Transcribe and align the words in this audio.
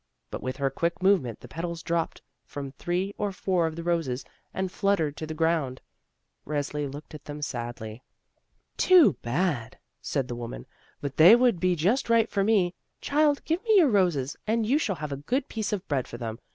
But 0.31 0.41
with 0.41 0.57
her 0.57 0.71
quick 0.71 1.03
movement 1.03 1.41
the 1.41 1.47
petals 1.47 1.83
dropped 1.83 2.23
from 2.43 2.71
three 2.71 3.13
or 3.19 3.31
four 3.31 3.67
of 3.67 3.75
the 3.75 3.83
roses 3.83 4.25
and 4.51 4.71
fluttered 4.71 5.15
to 5.17 5.27
the 5.27 5.35
groimd. 5.35 5.77
Resli 6.43 6.91
looked 6.91 7.13
at 7.13 7.25
them 7.25 7.43
sadly. 7.43 8.01
"Too 8.77 9.13
bad," 9.21 9.77
said 10.01 10.27
the 10.27 10.33
woman, 10.35 10.65
"but 11.01 11.17
they 11.17 11.35
would 11.35 11.59
be 11.59 11.75
just 11.75 12.09
right 12.09 12.31
for 12.31 12.43
me. 12.43 12.73
Child, 12.99 13.45
give 13.45 13.63
me 13.63 13.75
your 13.77 13.89
roses 13.89 14.35
and 14.47 14.65
you 14.65 14.79
shall 14.79 14.95
have 14.95 15.11
a 15.11 15.17
good 15.17 15.47
piece 15.47 15.71
of 15.71 15.87
bread 15.87 16.07
for 16.07 16.17
them. 16.17 16.39